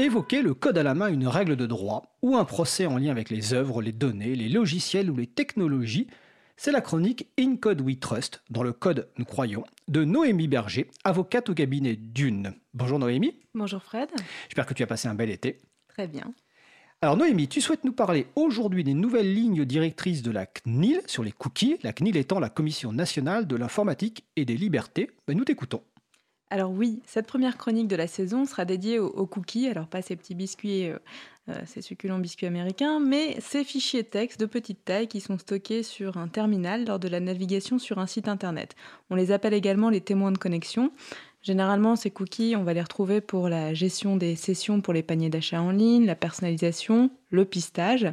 [0.00, 3.10] Évoquer le code à la main une règle de droit ou un procès en lien
[3.10, 6.06] avec les œuvres, les données, les logiciels ou les technologies,
[6.56, 10.90] c'est la chronique In Code We Trust, dans le code nous croyons, de Noémie Berger,
[11.04, 12.54] avocate au cabinet Dune.
[12.72, 13.40] Bonjour Noémie.
[13.54, 14.08] Bonjour Fred.
[14.48, 15.58] J'espère que tu as passé un bel été.
[15.88, 16.32] Très bien.
[17.02, 21.22] Alors Noémie, tu souhaites nous parler aujourd'hui des nouvelles lignes directrices de la CNIL sur
[21.22, 25.10] les cookies, la CNIL étant la Commission nationale de l'informatique et des libertés.
[25.28, 25.82] Ben, nous t'écoutons.
[26.52, 30.16] Alors oui, cette première chronique de la saison sera dédiée aux, cookies, alors pas ces
[30.16, 30.98] petits biscuits, euh,
[31.48, 35.84] euh, ces succulents biscuits américains, mais ces fichiers texte de petite taille qui sont stockés
[35.84, 38.74] sur un terminal lors de la navigation sur un site internet.
[39.10, 40.90] On les appelle également les témoins de connexion.
[41.40, 45.30] Généralement, ces cookies, on va les retrouver pour la gestion des sessions pour les paniers
[45.30, 48.12] d'achat en ligne, la personnalisation, le pistage.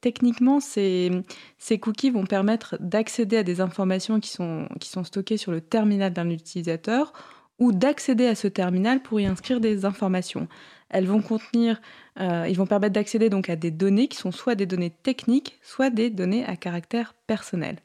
[0.00, 1.12] Techniquement, ces,
[1.58, 5.60] ces cookies vont permettre d'accéder à des informations qui sont, qui sont stockées sur le
[5.60, 7.12] terminal d'un utilisateur
[7.58, 10.48] ou d'accéder à ce terminal pour y inscrire des informations.
[10.90, 11.80] Elles vont contenir,
[12.20, 15.58] euh, ils vont permettre d'accéder donc à des données qui sont soit des données techniques,
[15.62, 17.76] soit des données à caractère personnel.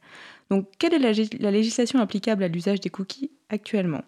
[0.49, 4.03] Donc, quelle est la, législation applicable à l'usage des cookies actuellement?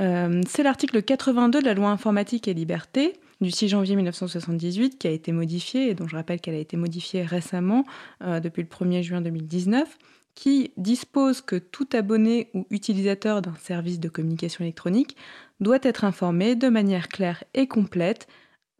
[0.00, 5.06] Euh, C'est l'article 82 de la loi informatique et liberté du 6 janvier 1978 qui
[5.06, 7.84] a été modifiée et dont je rappelle qu'elle a été modifiée récemment
[8.22, 9.98] euh, depuis le 1er juin 2019
[10.38, 15.16] qui dispose que tout abonné ou utilisateur d'un service de communication électronique
[15.58, 18.28] doit être informé de manière claire et complète,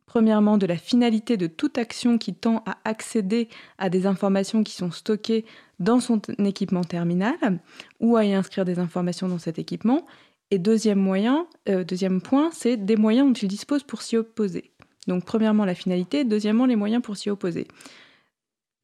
[0.07, 4.73] premièrement de la finalité de toute action qui tend à accéder à des informations qui
[4.73, 5.45] sont stockées
[5.81, 7.59] dans son équipement terminal
[7.99, 10.07] ou à y inscrire des informations dans cet équipement.
[10.53, 14.71] Et deuxième, moyen, euh, deuxième point, c'est des moyens dont il dispose pour s'y opposer.
[15.09, 17.67] Donc premièrement la finalité, deuxièmement les moyens pour s'y opposer.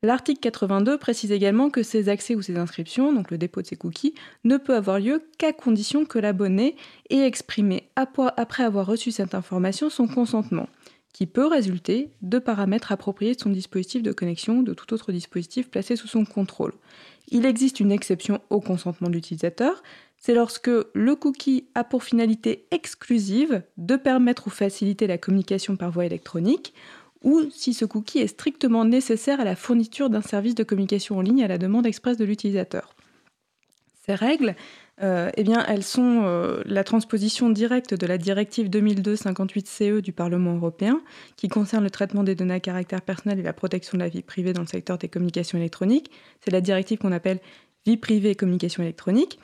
[0.05, 3.77] L'article 82 précise également que ces accès ou ces inscriptions, donc le dépôt de ces
[3.77, 4.13] cookies,
[4.45, 6.77] ne peut avoir lieu qu'à condition que l'abonné
[7.09, 10.69] ait exprimé, après avoir reçu cette information, son consentement,
[11.15, 15.11] qui peut résulter de paramètres appropriés de son dispositif de connexion ou de tout autre
[15.11, 16.75] dispositif placé sous son contrôle.
[17.29, 19.83] Il existe une exception au consentement de l'utilisateur,
[20.19, 25.91] c'est lorsque le cookie a pour finalité exclusive de permettre ou faciliter la communication par
[25.91, 26.75] voie électronique,
[27.25, 31.23] ou si ce cookie est strictement nécessaire à la fourniture d'un service de communication en
[31.23, 32.95] ligne à la demande expresse de l'utilisateur.
[34.07, 34.55] Ces règles,
[35.03, 40.55] euh, eh bien, elles sont euh, la transposition directe de la directive 2002-58-CE du Parlement
[40.55, 41.01] européen,
[41.37, 44.23] qui concerne le traitement des données à caractère personnel et la protection de la vie
[44.23, 46.11] privée dans le secteur des communications électroniques.
[46.45, 47.41] C'est la directive qu'on appelle
[47.87, 49.39] vie privée et communication électronique.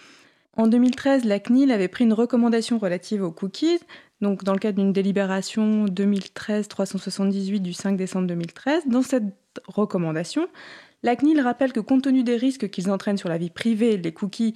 [0.57, 3.81] En 2013, la CNIL avait pris une recommandation relative aux cookies,
[4.21, 8.85] donc dans le cadre d'une délibération 2013-378 du 5 décembre 2013.
[8.87, 9.25] Dans cette
[9.67, 10.49] recommandation,
[11.03, 14.13] la CNIL rappelle que compte tenu des risques qu'ils entraînent sur la vie privée, les
[14.13, 14.55] cookies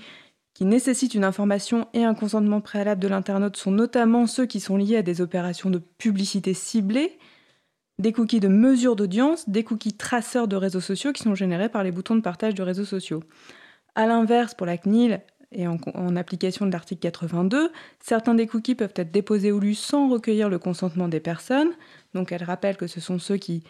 [0.53, 4.77] qui nécessitent une information et un consentement préalable de l'internaute sont notamment ceux qui sont
[4.77, 7.19] liés à des opérations de publicité ciblée,
[7.99, 11.83] des cookies de mesure d'audience, des cookies traceurs de réseaux sociaux qui sont générés par
[11.83, 13.23] les boutons de partage de réseaux sociaux.
[13.97, 15.23] A l'inverse, pour la CNIL,
[15.55, 17.71] et en, application de l'article 82,
[18.01, 21.71] certains des cookies peuvent être déposés ou lus sans recueillir le consentement des personnes.
[22.15, 23.63] Donc elle rappelle que ce sont ceux qui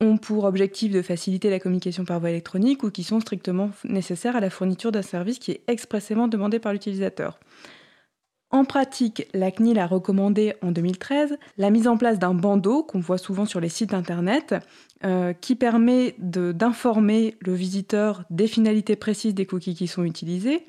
[0.00, 4.36] ont pour objectif de faciliter la communication par voie électronique ou qui sont strictement nécessaires
[4.36, 7.38] à la fourniture d'un service qui est expressément demandé par l'utilisateur.
[8.54, 13.00] En pratique, la CNIL a recommandé en 2013 la mise en place d'un bandeau qu'on
[13.00, 14.54] voit souvent sur les sites internet
[15.04, 20.66] euh, qui permet d'informer le visiteur des finalités précises des cookies qui sont utilisés,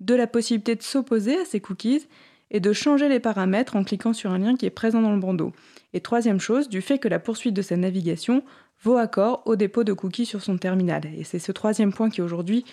[0.00, 2.06] de la possibilité de s'opposer à ces cookies
[2.50, 5.20] et de changer les paramètres en cliquant sur un lien qui est présent dans le
[5.20, 5.52] bandeau.
[5.92, 8.42] Et troisième chose, du fait que la poursuite de sa navigation
[8.82, 11.02] vaut accord au dépôt de cookies sur son terminal.
[11.16, 12.64] Et c'est ce troisième point qui aujourd'hui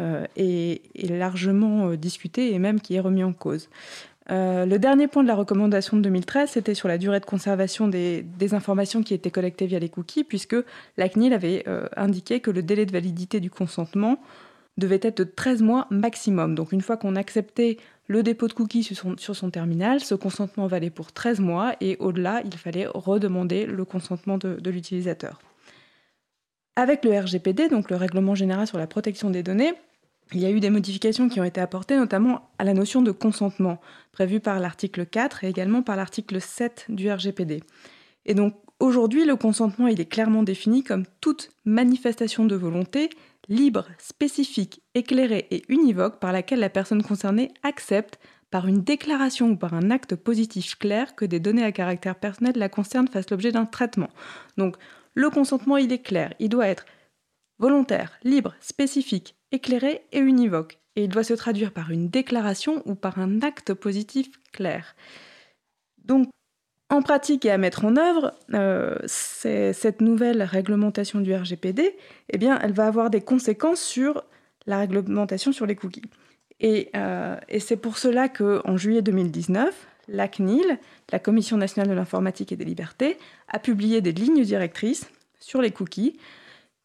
[0.00, 3.70] euh, est, largement euh, discuté et même qui est remis en cause.
[4.30, 7.88] Euh, le dernier point de la recommandation de 2013, c'était sur la durée de conservation
[7.88, 10.56] des, informations qui étaient collectées via les cookies, puisque
[10.96, 11.64] la CNIL avait
[11.96, 14.18] indiqué que le délai de validité du consentement
[14.76, 16.54] devait être de 13 mois maximum.
[16.54, 20.90] Donc une fois qu'on acceptait le dépôt de cookies sur son, terminal, ce consentement valait
[20.90, 25.40] pour 13 mois et au-delà, il fallait redemander le consentement de, l'utilisateur.
[26.76, 29.72] Avec le RGPD, donc le Règlement général sur la protection des données,
[30.32, 33.12] il y a eu des modifications qui ont été apportées, notamment à la notion de
[33.12, 33.80] consentement,
[34.12, 37.62] prévue par l'article 4 et également par l'article 7 du RGPD.
[38.26, 43.10] Et donc aujourd'hui, le consentement, il est clairement défini comme toute manifestation de volonté
[43.48, 48.18] libre, spécifique, éclairée et univoque par laquelle la personne concernée accepte
[48.50, 52.54] par une déclaration ou par un acte positif clair que des données à caractère personnel
[52.56, 54.10] la concernent fassent l'objet d'un traitement.
[54.56, 54.76] Donc
[55.14, 56.86] le consentement, il est clair, il doit être
[57.58, 60.78] volontaire, libre, spécifique, éclairé et univoque.
[60.96, 64.94] Et il doit se traduire par une déclaration ou par un acte positif clair.
[66.04, 66.28] Donc
[66.94, 71.96] En pratique et à mettre en œuvre, euh, cette nouvelle réglementation du RGPD,
[72.30, 74.22] eh bien, elle va avoir des conséquences sur
[74.66, 76.04] la réglementation sur les cookies.
[76.60, 79.74] Et, euh, et c'est pour cela qu'en juillet 2019,
[80.06, 80.78] la CNIL,
[81.10, 83.18] la Commission nationale de l'informatique et des libertés,
[83.48, 85.10] a publié des lignes directrices
[85.40, 86.16] sur les cookies.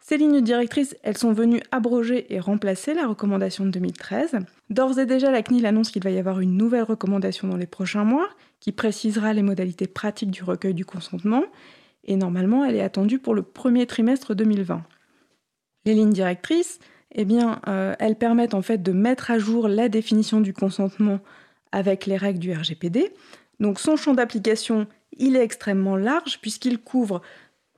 [0.10, 4.40] Ces lignes directrices, elles sont venues abroger et remplacer la recommandation de 2013.
[4.72, 7.68] D'ores et déjà, la CNIL annonce qu'il va y avoir une nouvelle recommandation dans les
[7.68, 8.28] prochains mois
[8.60, 11.44] qui précisera les modalités pratiques du recueil du consentement.
[12.06, 14.82] Et normalement, elle est attendue pour le premier trimestre 2020.
[15.86, 16.80] Les lignes directrices,
[17.14, 21.20] eh bien, euh, elles permettent en fait de mettre à jour la définition du consentement
[21.72, 23.14] avec les règles du RGPD.
[23.60, 24.88] Donc son champ d'application,
[25.20, 27.22] il est extrêmement large puisqu'il couvre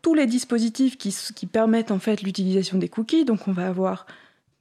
[0.01, 3.25] tous les dispositifs qui, permettent en fait l'utilisation des cookies.
[3.25, 4.05] Donc on va avoir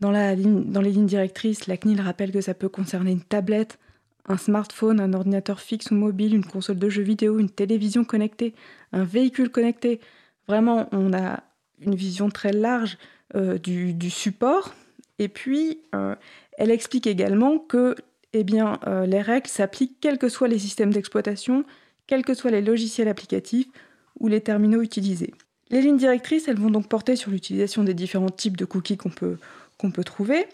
[0.01, 3.79] dans, les lignes directrices, la CNIL rappelle que ça peut concerner une tablette,
[4.27, 8.55] un smartphone, un ordinateur fixe ou mobile, une console de jeux vidéo, une télévision connectée,
[8.93, 10.01] un véhicule connecté.
[10.49, 11.43] Vraiment, on a
[11.81, 12.99] une vision très large
[13.35, 14.75] euh, du, support.
[15.19, 16.15] Et puis, euh,
[16.59, 17.95] elle explique également que
[18.33, 18.45] eh
[18.87, 21.65] euh, les règles s'appliquent quels que soient les systèmes d'exploitation,
[22.07, 23.69] quels que soient les logiciels applicatifs
[24.19, 25.33] ou les terminaux utilisés.
[25.71, 29.11] Les lignes directrices, elles vont donc porter sur l'utilisation des différents types de cookies qu'on
[29.11, 29.39] peut,
[29.79, 30.47] peut trouver.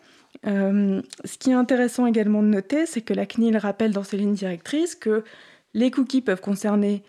[0.46, 4.18] Euh, ce qui est intéressant également de noter, c'est que la CNIL rappelle dans ses
[4.18, 5.24] lignes directrices que
[5.72, 7.02] les cookies peuvent concerner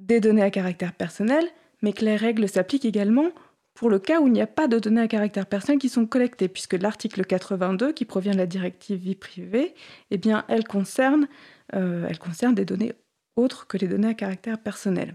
[0.00, 1.44] des données à caractère personnel,
[1.82, 3.30] mais que les règles s'appliquent également
[3.74, 6.06] pour le cas où il n'y a pas de données à caractère personnel qui sont
[6.06, 9.74] collectées, puisque l'article 82, qui provient de la directive vie privée,
[10.10, 11.26] eh bien, elle concerne,
[11.74, 12.92] euh, elle concerne des données
[13.36, 15.14] autres que les données à caractère personnel.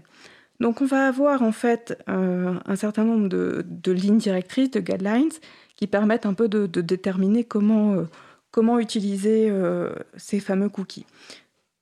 [0.60, 5.30] Donc on va avoir en fait euh, un certain nombre de, lignes directrices, de guidelines,
[5.76, 9.52] qui permettent un peu de, déterminer comment, euh, utiliser
[10.16, 11.06] ces fameux cookies.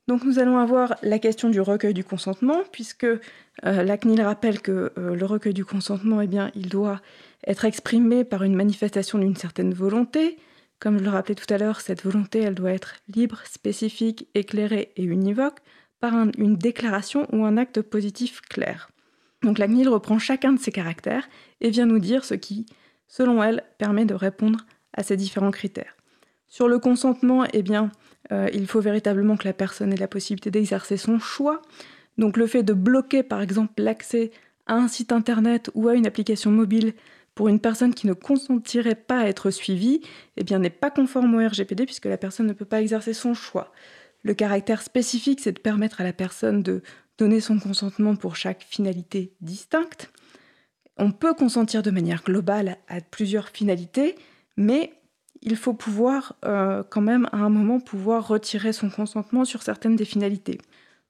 [0.08, 3.18] Donc nous allons avoir la question du recueil du consentement, puisque euh,
[3.62, 7.00] la CNIL rappelle que euh, le recueil du consentement, eh il doit
[7.44, 10.38] être exprimé par une manifestation d'une certaine volonté.
[10.78, 14.92] Comme je le rappelais tout à l'heure, cette volonté, elle doit être libre, spécifique, éclairée
[14.96, 15.58] et univoque
[16.14, 18.90] une déclaration ou un acte positif clair.
[19.42, 21.28] Donc la CNIL reprend chacun de ces caractères
[21.60, 22.66] et vient nous dire ce qui,
[23.06, 24.60] selon elle, permet de répondre
[24.92, 25.96] à ces différents critères.
[26.46, 27.90] Sur le consentement, eh bien,
[28.32, 31.62] euh, il faut véritablement que la personne ait la possibilité d'exercer son choix.
[32.18, 34.30] Donc le fait de bloquer par exemple l'accès
[34.66, 36.94] à un site internet ou à une application mobile
[37.34, 40.00] pour une personne qui ne consentirait pas à être suivie,
[40.36, 43.72] eh n'est pas conforme au RGPD puisque la personne ne peut pas exercer son choix.
[44.26, 46.82] Le caractère spécifique, c'est de permettre à la personne de
[47.16, 50.10] donner son consentement pour chaque finalité distincte.
[50.96, 54.16] On peut consentir de manière globale à plusieurs finalités,
[54.56, 54.94] mais
[55.42, 59.94] il faut pouvoir euh, quand même à un moment pouvoir retirer son consentement sur certaines
[59.94, 60.58] des finalités.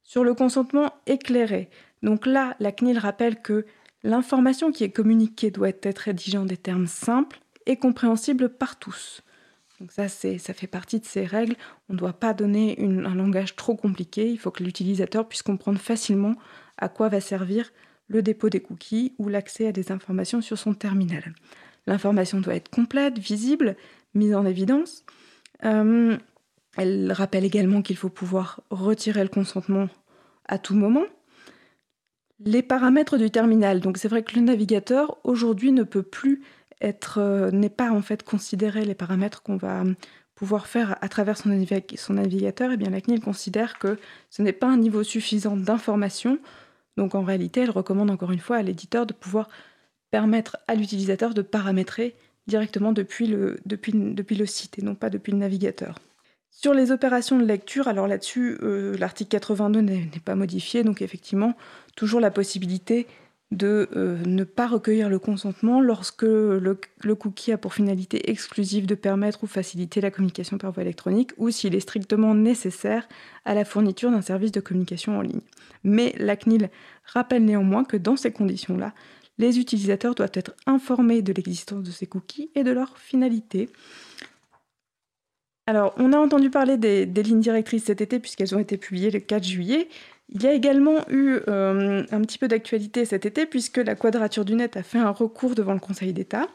[0.02, 1.70] Sur le consentement éclairé,
[2.02, 3.64] donc là, la CNIL rappelle que
[4.02, 9.22] l'information qui est communiquée doit être rédigée en des termes simples et compréhensibles par tous.
[9.80, 11.54] Donc ça, ça fait partie de ces règles.
[11.88, 14.30] On ne doit pas donner un langage trop compliqué.
[14.30, 16.34] Il faut que l'utilisateur puisse comprendre facilement
[16.78, 17.70] à quoi va servir
[18.08, 21.34] le dépôt des cookies ou l'accès à des informations sur son terminal.
[21.86, 23.76] L'information doit être complète, visible,
[24.14, 25.04] mise en évidence.
[25.64, 26.16] Euh,
[26.76, 29.88] elle rappelle également qu'il faut pouvoir retirer le consentement
[30.46, 31.04] à tout moment.
[32.38, 33.80] Les paramètres du terminal.
[33.80, 36.42] Donc c'est vrai que le navigateur aujourd'hui ne peut plus
[36.82, 39.84] euh, n'est pas en fait considéré les paramètres qu'on va
[40.34, 42.70] pouvoir faire à travers son, navigateur.
[42.72, 43.98] Eh bien la CNIL considère que
[44.30, 46.38] ce n'est pas un niveau suffisant d'information.
[46.96, 49.48] Donc en réalité, elle recommande encore une fois à l'éditeur de pouvoir
[50.10, 52.14] permettre à l'utilisateur de paramétrer
[52.46, 55.98] directement depuis le, depuis, depuis le site et non pas depuis le navigateur.
[56.50, 61.54] Sur les opérations de lecture, alors là-dessus, euh, l'article 82 n'est pas modifié, donc effectivement,
[61.96, 63.06] toujours la possibilité
[63.52, 68.86] de euh, ne pas recueillir le consentement lorsque le, le, cookie a pour finalité exclusive
[68.86, 73.08] de permettre ou faciliter la communication par voie électronique ou s'il est strictement nécessaire
[73.44, 75.42] à la fourniture d'un service de communication en ligne.
[75.84, 76.70] Mais la CNIL
[77.04, 78.92] rappelle néanmoins que dans ces conditions-là,
[79.38, 83.68] les utilisateurs doivent être informés de l'existence de ces cookies et de leur finalité.
[85.66, 89.18] Alors, on a entendu parler des, lignes directrices cet été puisqu'elles ont été publiées le
[89.18, 89.88] 4 juillet.
[90.28, 94.44] Il y a également eu euh, un petit peu d'actualité cet été puisque la Quadrature
[94.44, 96.48] du Net a fait un recours devant le Conseil d'État.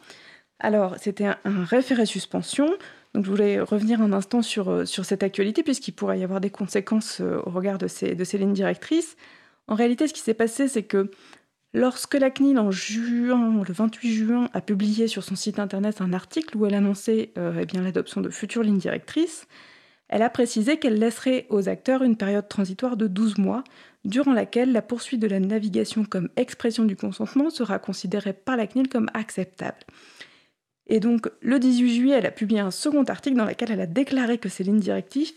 [0.59, 2.69] Alors, c'était un, référé suspension.
[3.13, 6.41] Donc, je voulais revenir un instant sur, euh, sur cette actualité puisqu'il pourrait y avoir
[6.41, 9.15] des conséquences euh, au regard de ces, de ces lignes directrices.
[9.67, 11.09] En réalité, ce qui s'est passé, c'est que
[11.73, 16.11] Lorsque la CNIL, en juin, le 28 juin, a publié sur son site internet un
[16.11, 19.47] article où elle annonçait eh l'adoption de futures lignes directrices,
[20.11, 23.63] elle a précisé qu'elle laisserait aux acteurs une période transitoire de 12 mois,
[24.03, 28.67] durant laquelle la poursuite de la navigation comme expression du consentement sera considérée par la
[28.67, 29.77] CNIL comme acceptable.
[30.87, 33.85] Et donc, le 18 juillet, elle a publié un second article dans lequel elle a
[33.85, 35.33] déclaré que ces lignes directrices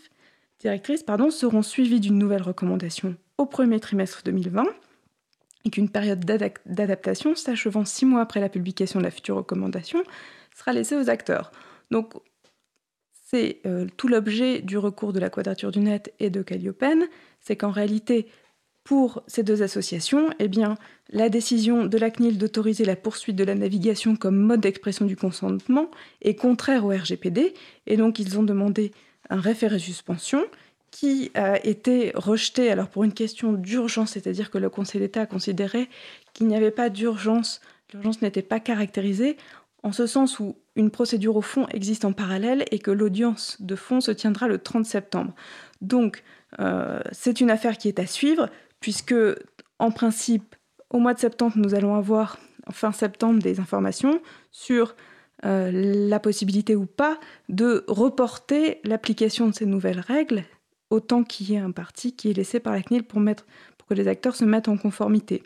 [1.30, 4.64] seront suivies d'une nouvelle recommandation au premier trimestre 2020
[5.66, 6.24] et qu'une période
[6.66, 10.02] d'adaptation, s'achevant six mois après la publication de la future recommandation,
[10.54, 11.52] sera laissée aux acteurs.
[11.90, 12.14] Donc,
[13.34, 17.08] c'est euh, tout l'objet du recours de la Quadrature du Net et de Calliopen,
[17.40, 18.28] c'est qu'en réalité,
[18.84, 20.76] pour ces deux associations, eh bien,
[21.10, 25.16] la décision de la CNIL d'autoriser la poursuite de la navigation comme mode d'expression du
[25.16, 25.90] consentement
[26.22, 27.54] est contraire au RGPD,
[27.88, 28.92] et donc ils ont demandé
[29.30, 30.44] un référé suspension
[30.92, 35.26] qui a été rejeté alors pour une question d'urgence, c'est-à-dire que le Conseil d'État a
[35.26, 35.88] considéré
[36.34, 37.60] qu'il n'y avait pas d'urgence,
[37.92, 39.36] l'urgence n'était pas caractérisée,
[39.82, 43.76] en ce sens où une procédure au fond existe en parallèle et que l'audience de
[43.76, 45.34] fond se tiendra le 30 septembre.
[45.80, 46.22] Donc,
[46.60, 48.48] euh, c'est une affaire qui est à suivre,
[48.80, 49.14] puisque,
[49.78, 50.56] en principe,
[50.90, 52.38] au mois de septembre, nous allons avoir,
[52.70, 54.94] fin septembre, des informations sur
[55.44, 60.44] euh, la possibilité ou pas de reporter l'application de ces nouvelles règles
[60.90, 63.20] autant qu'il y ait un parti qui est laissé par la CNIL pour
[63.88, 65.42] que les acteurs se mettent en conformité.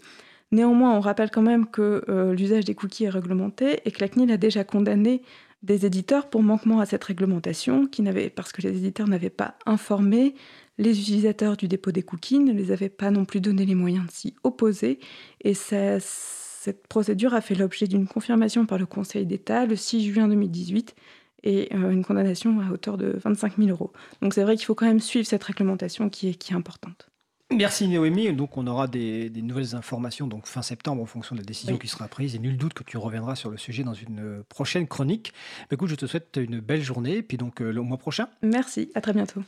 [0.50, 4.08] Néanmoins, on rappelle quand même que euh, l'usage des cookies est réglementé et que la
[4.08, 5.22] CNIL a déjà condamné
[5.62, 8.02] des éditeurs pour manquement à cette réglementation, qui
[8.34, 10.34] parce que les éditeurs n'avaient pas informé
[10.78, 14.06] les utilisateurs du dépôt des cookies, ne les avaient pas non plus donné les moyens
[14.06, 15.00] de s'y opposer.
[15.42, 20.28] Et cette procédure a fait l'objet d'une confirmation par le Conseil d'État le 6 juin
[20.28, 20.94] 2018
[21.42, 23.92] et euh, une condamnation à hauteur de 25 000 euros.
[24.22, 27.10] Donc c'est vrai qu'il faut quand même suivre cette réglementation qui est, qui est importante.
[27.50, 28.32] Merci Noémie.
[28.32, 31.88] Donc on aura des, nouvelles informations donc fin septembre en fonction de la décision qui
[31.88, 32.34] sera prise.
[32.34, 35.32] Et nul doute que tu reviendras sur le sujet dans une prochaine chronique.
[35.62, 38.28] Bah, écoute, je te souhaite une belle journée et puis donc euh, le mois prochain.
[38.42, 39.36] Merci, à très bientôt.